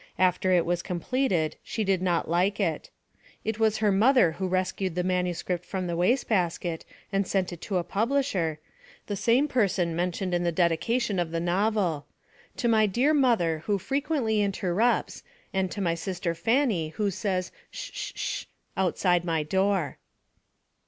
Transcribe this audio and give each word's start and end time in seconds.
After 0.17 0.51
it 0.51 0.65
was 0.65 0.81
completed 0.81 1.57
she 1.61 1.83
did 1.83 2.01
not 2.01 2.27
like 2.27 2.59
it. 2.59 2.89
It 3.43 3.59
was 3.59 3.77
her 3.77 3.91
mother 3.91 4.31
who 4.31 4.47
rescued 4.47 4.95
the 4.95 5.03
manuscript 5.03 5.63
from 5.63 5.85
the 5.85 5.95
wastebasket 5.95 6.85
and 7.13 7.27
sent 7.27 7.53
it 7.53 7.61
to 7.61 7.77
a 7.77 7.83
publisher, 7.83 8.57
the 9.05 9.15
same 9.15 9.47
person 9.47 9.95
mentioned 9.95 10.33
in 10.33 10.43
the 10.43 10.51
dedication 10.51 11.19
of 11.19 11.29
the 11.29 11.39
novel: 11.39 12.07
"To 12.57 12.67
my 12.67 12.87
dear 12.87 13.13
mother 13.13 13.59
who 13.67 13.77
frequently 13.77 14.41
interrupts 14.41 15.21
and 15.53 15.69
to 15.69 15.81
my 15.81 15.93
sister 15.93 16.33
Fannie 16.33 16.89
who 16.97 17.11
says 17.11 17.51
'Sh 17.69 17.91
sh 17.93 18.11
sh!' 18.15 18.45
outside 18.75 19.23
my 19.23 19.43
door." 19.43 19.99